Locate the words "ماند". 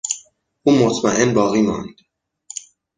1.61-1.95